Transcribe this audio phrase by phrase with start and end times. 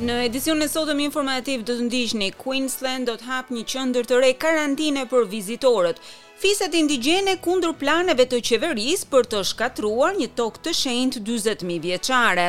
[0.00, 4.20] Në edicionin e sotëm informativ do të ndiqni Queensland do të hap një qendër të
[4.22, 6.00] re karantine për vizitorët.
[6.44, 12.48] Fiset indigjene kundër planeve të qeverisë për të shkatruar një tokë të shenjtë 40000 vjeçare.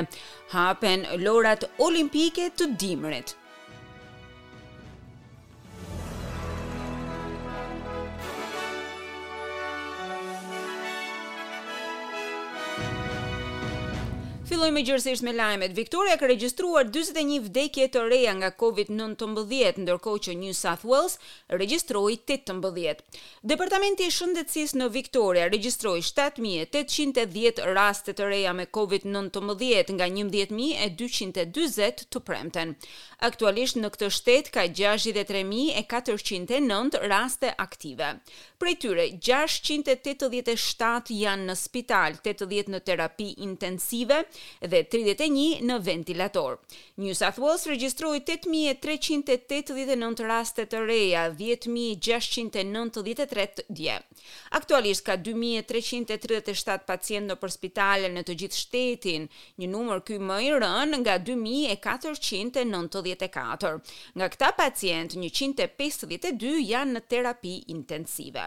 [0.55, 3.35] Hapen lorat olimpike të dimrit.
[14.51, 15.71] Filloj me gjërësisht me lajmet.
[15.77, 21.13] Victoria ka regjistruar 21 vdekje të reja nga COVID-19, ndërkohë që New South Wales
[21.47, 22.99] regjistroi 18.
[23.47, 32.19] Departamenti i shëndetësisë në Victoria regjistroi 7810 raste të reja me COVID-19 nga 11240 të
[32.27, 32.75] premten.
[33.29, 38.07] Aktualisht në këtë shtet ka 63409 raste aktive.
[38.59, 44.17] Prej tyre 687 janë në spital, 80 në terapi intensive,
[44.73, 46.57] dhe 31 në ventilator.
[47.03, 53.97] New South Wales regjistroi 8389 raste të reja, 10693 dje.
[54.61, 59.23] Aktualisht ka 2337 pacientë në spitale në të gjithë shtetin,
[59.61, 63.73] një numër ky më i rënë nga 2494.
[64.19, 68.45] Nga këta pacientë 152 janë në terapi intensive.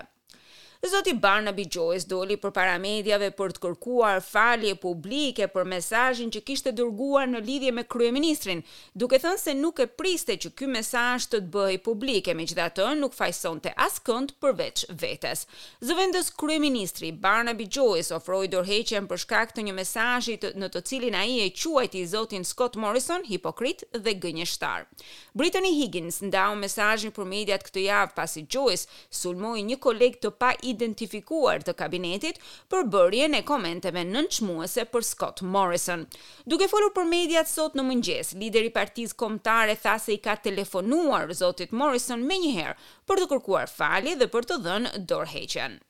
[0.88, 6.42] Zoti Barnaby Joyce doli për para medjave për të kërkuar falje publike për mesajin që
[6.44, 8.60] kishtë dërguar në lidhje me Kryeministrin,
[8.92, 12.56] duke thënë se nuk e priste që ky mesaj të të bëhe publike, me që
[12.58, 15.46] dhe të nuk fajson të asë kënd përveç vetës.
[15.88, 21.24] Zëvendës Kryeministri, Barnaby Joyce ofroj dorheqen për shkak të një mesajit në të cilin a
[21.32, 24.84] i e quajt i Zotin Scott Morrison, hipokrit dhe gënjështar.
[25.32, 30.52] Brittany Higgins ndau mesajin për mediat këtë javë pasi Joyce sulmoj një koleg të pa
[30.60, 32.40] i identifikuar të kabinetit
[32.72, 36.04] për bërje e komenteve nënçmuese për Scott Morrison.
[36.50, 40.36] Duke folur për mediat sot në mëngjes, lideri i Partisë Kombëtare tha se i ka
[40.44, 42.76] telefonuar zotit Morrison menjëherë
[43.08, 45.80] për të kërkuar falje dhe për të dhënë dorëheqjen.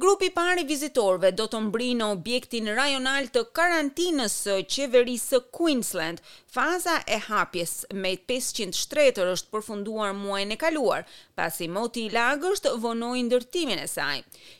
[0.00, 5.40] Grupi parë i vizitorëve do të mbrinë në objektin rajonal të karantinës së qeverisë së
[5.58, 6.22] Queensland.
[6.54, 11.04] Faza e hapjes me 500 shtretër është përfunduar muajin e kaluar,
[11.40, 14.18] pasi moti i lagësht vonoi ndërtimin e saj.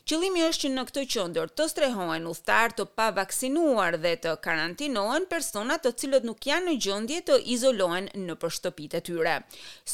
[0.08, 5.76] Qëllimi është që në këtë qendër të strehohen udhëtar të pavaksinuar dhe të karantinohen persona
[5.82, 9.36] të cilët nuk janë në gjendje të izolohen në shtëpitë e tyre.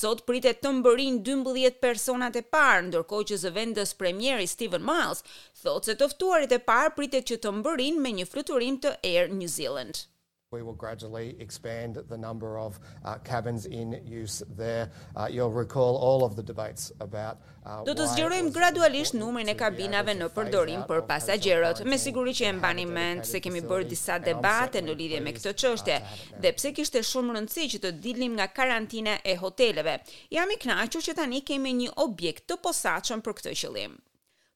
[0.00, 5.24] Sot pritet të mbërin 12 personat e parë, ndërkohë që zëvendës premieri Stephen Miles
[5.64, 9.50] thotë se të e parë pritet që të mbërin me një fluturim të Air New
[9.58, 10.06] Zealand.
[10.52, 14.92] We will gradually expand the number of uh, cabins in use there.
[15.16, 19.56] Uh, you'll recall all of the debates about uh, Do të zgjerojmë gradualisht numrin e
[19.58, 24.20] kabinave në përdorim për pasagerët Me siguri që e mbani mend se kemi bërë disa
[24.22, 25.98] debate në lidhje me këtë çështje
[26.46, 29.98] dhe pse kishte shumë rëndësi që të dilnim nga karantina e hoteleve.
[30.30, 33.98] Jam i kënaqur që tani kemi një objekt të posaçëm për këtë qëllim.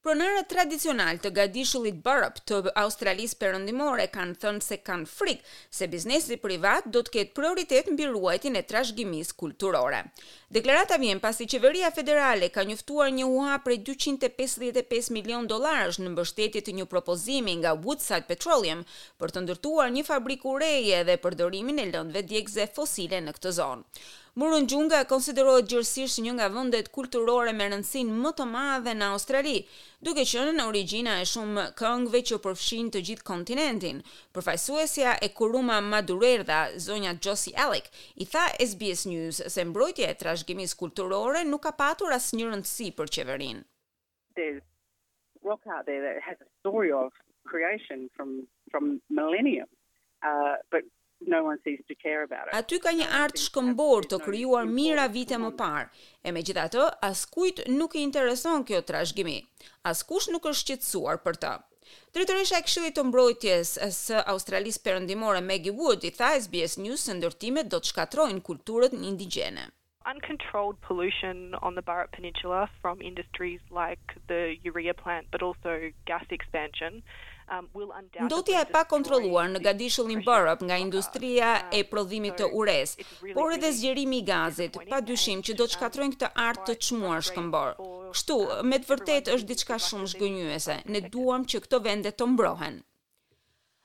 [0.01, 6.39] Pronarët tradicional të gadishullit bërëp të Australisë Perëndimore kanë thënë se kanë frikë se biznesi
[6.41, 9.99] privat do të ketë prioritet mbi ruajtjen e trashëgimisë kulturore.
[10.57, 16.63] Deklarata vjen pasi qeveria federale ka njoftuar një uha prej 255 milion dollarësh në mbështetje
[16.65, 18.81] të një propozimi nga Woodside Petroleum
[19.21, 23.85] për të ndërtuar një fabrikë ureje dhe përdorimin e lëndëve djegëse fosile në këtë zonë.
[24.39, 29.53] Murun Gjunga konsiderohet gjërësisht një nga vëndet kulturore me rëndësin më të madhe në Australi,
[30.07, 33.99] duke që në origjina e shumë këngve që përfshin të gjithë kontinentin.
[34.37, 37.89] Përfajsuesja e kuruma Madurerda, zonja Josie Alec,
[38.23, 42.89] i tha SBS News se mbrojtje e trashgjimis kulturore nuk ka patur as një rëndësi
[43.01, 43.59] për qeverin.
[44.39, 44.63] There's
[45.43, 47.11] rock out there that has a story of
[47.51, 48.33] creation from
[48.71, 49.67] from millennium,
[50.29, 50.83] Uh, but
[51.27, 52.55] no one seems to care about it.
[52.57, 55.89] Aty ka një art shkëmbor të krijuar mira vite më parë,
[56.25, 59.37] e megjithatë askujt nuk i intereson kjo trashëgimi.
[59.93, 61.53] Askush nuk është shqetësuar për ta.
[62.15, 67.15] Drejtoresha e Këshillit të Mbrojtjes së Australisë Perëndimore Maggie Wood i tha SBS News se
[67.17, 69.67] ndërtimet do të shkatrojnë kulturën indigjene.
[70.05, 76.25] Uncontrolled pollution on the Barat Peninsula from industries like the urea plant but also gas
[76.31, 77.03] expansion
[77.49, 81.87] um, will undoubtedly do that e pa kontrolluar në Gadishullin Barat nga industria e um,
[81.93, 82.95] prodhimit të ures,
[83.35, 87.25] por edhe zgjerimi i gazit, padyshim që do të um, shkatrojnë këtë art të çmuar
[87.29, 87.75] shkëmbor.
[88.15, 88.39] Kështu,
[88.71, 90.79] me të vërtetë është diçka shumë zgjënuese.
[90.95, 92.81] Ne duam që këto vende të mbrohen.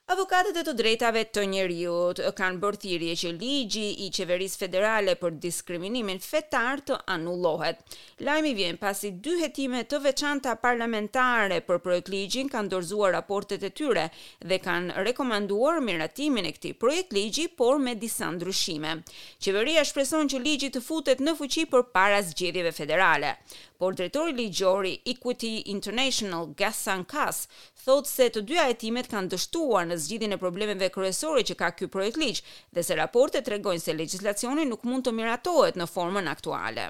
[0.07, 5.33] Avokatët e të drejtave të njeriut kanë bërë thirrje që ligji i qeverisë federale për
[5.43, 7.81] diskriminimin fetar të anullohet.
[8.23, 13.73] Lajmi vjen pasi dy hetime të veçanta parlamentare për projekt ligjin kanë dorëzuar raportet e
[13.81, 14.05] tyre
[14.47, 18.95] dhe kanë rekomanduar miratimin e këtij projekt ligji, por me disa ndryshime.
[19.43, 23.35] Qeveria shpreson që ligji të futet në fuqi përpara zgjedhjeve federale.
[23.77, 27.43] Por drejtori ligjor i Equity International, Gassan Kas,
[27.85, 31.87] thotë se të dyja hetimet kanë dështuar në zgjidhjen e problemeve kryesore që ka ky
[31.95, 32.41] projekt ligj
[32.75, 36.87] dhe se raportet tregojnë se legjislacioni nuk mund të miratohet në formën aktuale.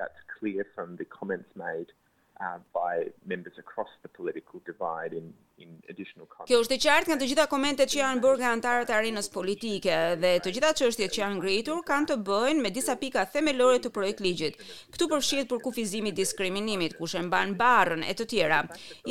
[0.00, 1.92] That's clear from the comments made
[2.40, 2.94] Uh, by
[3.32, 5.26] members across the political divide in
[5.64, 6.50] in additional comments.
[6.50, 9.28] Kjo është e qartë nga të gjitha komentet që janë bërë nga anëtarët e arenës
[9.36, 13.78] politike dhe të gjitha çështjet që janë ngritur kanë të bëjnë me disa pika themelore
[13.84, 14.58] të projektligjit.
[14.96, 18.60] Ktu përfshihet për kufizimin e diskriminimit, kush e mban barrën e të tjera.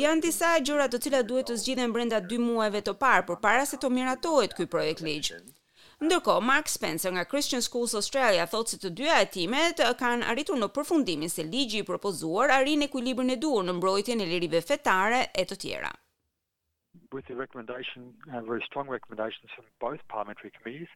[0.04, 3.80] Janë disa gjëra të cilat duhet të zgjidhen brenda 2 muajve të parë përpara se
[3.80, 5.32] të miratohet ky projektligj.
[6.04, 10.68] Ndërko, Mark Spencer nga Christian Schools Australia thotë se të dy hetimet kanë arritur në
[10.76, 15.44] përfundimin se ligji i propozuar arrin ekuilibrin e duhur në mbrojtjen e lirive fetare e
[15.50, 15.92] të tjera.
[17.16, 18.02] With the recommendation
[18.34, 20.90] and uh, very strong recommendations from both parliamentary committees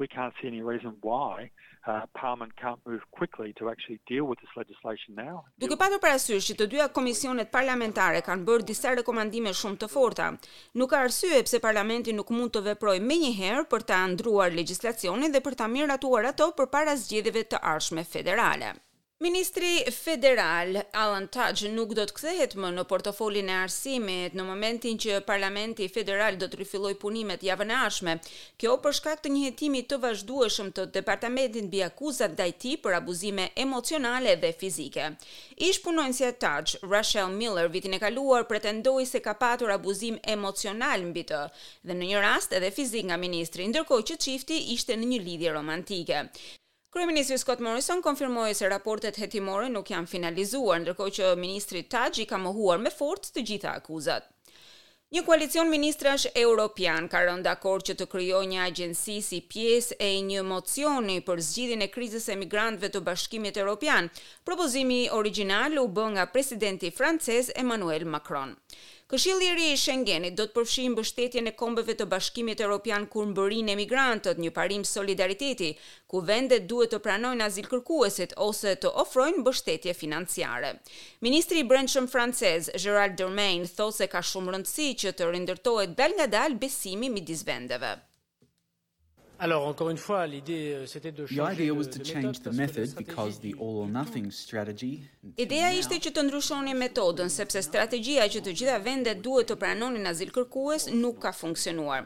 [0.00, 1.50] we can't see any reason why
[1.86, 5.44] uh, parliament can't move quickly to actually deal with this legislation now.
[5.62, 10.30] Duke patur parasysh që të dyja komisionet parlamentare kanë bërë disa rekomandime shumë të forta,
[10.80, 15.44] nuk ka arsye pse parlamenti nuk mund të veprojë menjëherë për ta ndryuar legjislacionin dhe
[15.46, 18.74] për ta miratuar ato përpara zgjedhjeve të ardhshme federale.
[19.22, 24.96] Ministri federal Alan Tudge nuk do të kthehet më në portofolin e arsimit në momentin
[25.02, 28.14] që Parlamenti Federal do të rifillojë punimet javën e ardhshme.
[28.56, 32.96] Kjo për shkak të një hetimi të vazhdueshëm të Departamentit mbi akuzat ndaj tij për
[33.02, 35.10] abuzime emocionale dhe fizike.
[35.68, 41.26] Ish punonësja Tudge, Rachel Miller, vitin e kaluar pretendoi se ka patur abuzim emocional mbi
[41.32, 41.42] të
[41.84, 45.54] dhe në një rast edhe fizik nga ministri, ndërkohë që çifti ishte në një lidhje
[45.60, 46.24] romantike.
[46.92, 52.26] Kryeministri Scott Morrison konfirmoi se raportet hetimore nuk janë finalizuar, ndërkohë që ministri Tajh i
[52.32, 54.26] ka mohuar me fort të gjitha akuzat.
[55.10, 60.10] Një koalicion ministrash europian ka rënë dakord që të krijojë një agjenci si pjesë e
[60.28, 64.06] një mocioni për zgjidhjen e krizës së emigrantëve të Bashkimit Evropian.
[64.46, 68.54] Propozimi origjinal u bë nga presidenti francez Emmanuel Macron.
[69.10, 73.26] Këshilli i ri i Schengenit do të përfshijë mbështetjen e kombeve të Bashkimit Evropian kur
[73.26, 75.72] mbërin emigrantët, një parim solidariteti,
[76.06, 80.76] ku vendet duhet të pranojnë azilkërkuesit ose të ofrojnë mbështetje financiare.
[81.26, 86.12] Ministri i Brendshëm francez Gérald Darmanin thosë se ka shumë rëndësi që të rindërtohet dal
[86.18, 87.96] nga dal besimi midis vendeve.
[89.44, 91.68] Alors encore une fois l'idée euh, c'était de changer
[95.46, 100.10] Ideja ishte që të ndryshonin metodën sepse strategjia që të gjitha vendet duhet të pranonin
[100.12, 102.04] azil kërkues nuk ka funksionuar.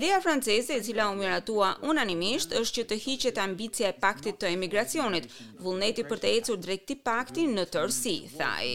[0.00, 4.50] Ideja franceze e cila u miratua unanimisht është që të hiqet ambicia e paktit të
[4.56, 5.30] emigracionit,
[5.62, 7.08] vullneti për të ecur drejt tip
[7.54, 8.74] në tërësi, thaj.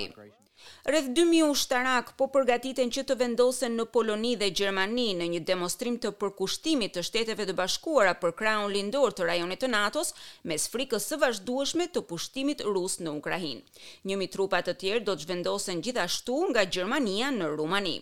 [0.88, 5.98] Rreth 2000 ushtarak po përgatiten që të vendosen në Poloni dhe Gjermani në një demonstrim
[6.04, 10.14] të përkushtimit të Shteteve të Bashkuara për kraun lindor të rajonit të NATO-s,
[10.48, 13.66] mes frikës së vazhdueshme të pushtimit rus në Ukrainë.
[14.08, 17.98] Njëmi trupa të tjerë do të zhvendosen gjithashtu nga Gjermania në Rumani.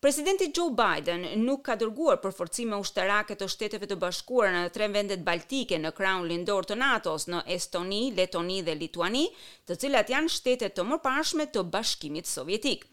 [0.00, 4.86] Presidenti Joe Biden nuk ka dërguar për forcime ushtarake të shteteve të bashkuara në tre
[4.94, 9.24] vendet baltike në kraun lindor të NATO-s në Estoni, Letoni dhe Lituani,
[9.66, 12.86] të cilat janë shtetet të mërparshme të bashkimit sovjetik.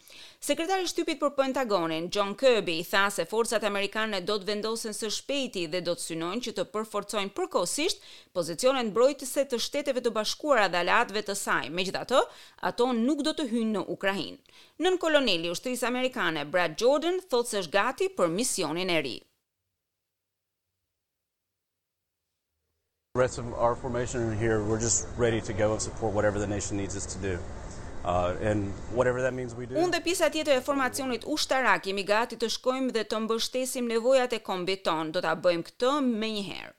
[0.45, 5.09] Sekretari i shtypit për Pentagonin, John Kirby, tha se forcat amerikane do të vendosen së
[5.19, 8.01] shpejti dhe do të synojnë që të përforcojnë përkohësisht
[8.38, 11.69] pozicionet mbrojtëse të shteteve të bashkuara dhe alatve të saj.
[11.74, 12.24] Megjithatë,
[12.71, 14.59] ato nuk do të hyjnë në Ukrainë.
[14.83, 19.15] Nën koloneli ushtrisë amerikane Brad Foden thotë se është gati për misionin e ri.
[23.19, 26.47] rest of our formation in here we're just ready to go and support whatever the
[26.55, 27.33] nation needs us to do
[28.11, 32.03] uh, and whatever that means we do Unë dhe pjesa tjetër e formacionit ushtarak jemi
[32.09, 35.03] gati të shkojmë dhe të mbështesim nevojat e kombiton.
[35.15, 36.73] ton do ta bëjmë këtë me njëherë.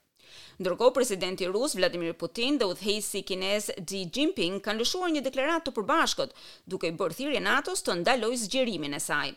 [0.57, 5.73] Ndërkohë presidenti rus Vladimir Putin dhe udhëheqësi kinez Xi Jinping kanë lëshuar një deklaratë të
[5.75, 6.31] përbashkët,
[6.73, 9.29] duke i bërë thirrje NATO-s të ndalojë zgjerimin e saj.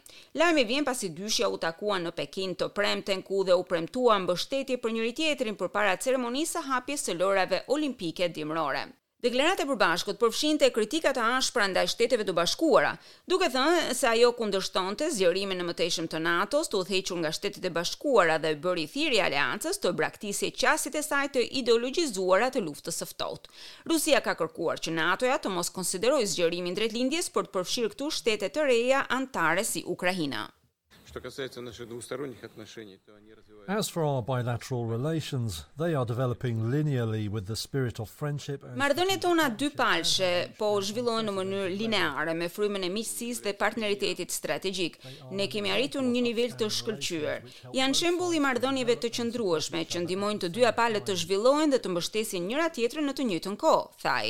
[0.43, 4.79] Lajmi vjen pasi dyshja u takua në Pekin të premten ku dhe u premtua mbështetje
[4.87, 8.87] për njëri-tjetrin përpara ceremonisë së hapjes së lojrave olimpike dimrore.
[9.21, 12.93] Deklarata e përbashkët përfshinte kritika të ashpra ndaj shteteve të bashkuara,
[13.33, 17.71] duke thënë se ajo kundërshtonte zgjerimin në mëtejshëm të NATO-s të udhëhequr nga shtetet e
[17.79, 23.09] bashkuara dhe bëri thirrje aleancës të braktisë qasjet e saj të ideologjizuara të luftës së
[23.13, 23.53] ftohtë.
[23.93, 28.49] Rusia ka kërkuar që NATO-ja të mos konsiderojë zgjerimin drejtlindjes për të përfshirë këtu shtete
[28.57, 30.47] të reja antare si Ukraina.
[33.67, 38.61] As for our bilateral relations, they are developing linearly with the spirit of friendship.
[38.83, 40.29] Marrëdhëniet tona dy palëshe
[40.61, 45.01] po zhvillohen në mënyrë lineare me frymën e miqësisë dhe partneritetit strategjik.
[45.41, 47.51] Ne kemi arritur një nivel të shkëlqyer.
[47.81, 51.95] Janë shembull i marrëdhënieve të qëndrueshme që ndihmojnë të dyja palët të zhvillohen dhe të
[51.97, 54.27] mbështesin njëra tjetrën në të njëjtën kohë, thaj.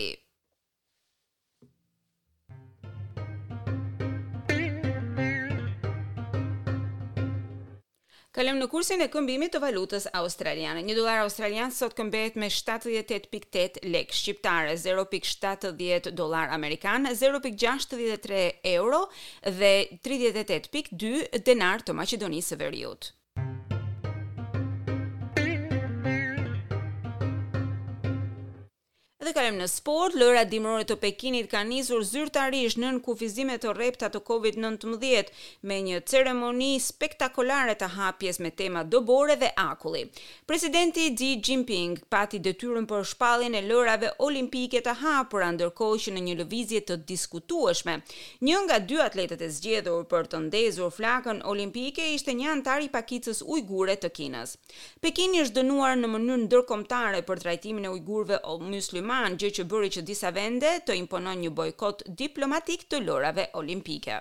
[8.30, 10.82] Kalem në kursin e këmbimit të valutës australiane.
[10.88, 18.44] Një dolar australian sot këmbet me 78.8 lek shqiptare, 0.70 dolar amerikan, 0.63
[18.78, 19.02] euro
[19.60, 19.72] dhe
[20.10, 21.16] 38.2
[21.50, 23.16] denar të Macedonisë së Veriut.
[29.30, 34.08] dhe kalem në sport, lëra dimrore të Pekinit ka nisur zyrtarisht në kufizime të rrepta
[34.10, 35.28] të COVID-19
[35.70, 40.02] me një ceremoni spektakolare të hapjes me tema dobore dhe akulli.
[40.50, 46.24] Presidenti Xi Jinping pati detyrën për shpalljen e lërave olimpike të hapura ndërkohë që në
[46.26, 48.00] një lëvizje të diskutueshme,
[48.50, 52.90] një nga dy atletët e zgjedhur për të ndezur flakën olimpike ishte një antar i
[52.98, 54.56] pakicës ujgure të Kinës.
[55.04, 59.88] Pekini është dënuar në mënyrë ndërkombëtare për trajtimin e ujgurëve muslimanë Iran, gjë që bëri
[59.94, 64.16] që disa vende të imponon një bojkot diplomatik të lorave olimpike.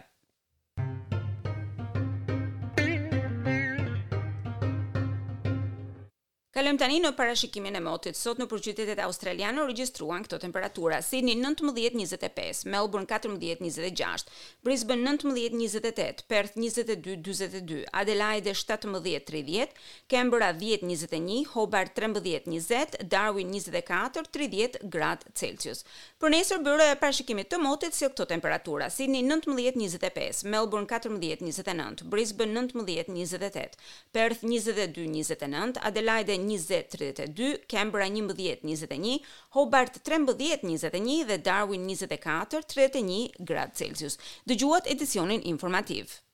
[6.59, 8.17] Kalojm tani në parashikimin e motit.
[8.19, 14.27] Sot në qytetet australiane regjistruan këto temperatura: Sydney 19-25, Melbourne 14-26,
[14.67, 19.71] Brisbane 19-28, Perth 22-42, Adelaide 17-30,
[20.11, 25.85] Canberra 10-21, Hobart 13-20, Darwin 24-30 gradë Celsius.
[26.19, 32.67] Për nesër bëre e parashikimit të motit si këto temperatura: Sydney 19-25, Melbourne 14-29, Brisbane
[32.67, 33.79] 19-28,
[34.19, 39.21] Perth 22-29, Adelaide 20 20 32, Canberra 11 21,
[39.53, 44.17] Hobart 13 21 dhe Darwin 24 31 grad Celsius.
[44.43, 46.28] Dëgjuat edicionin informativ.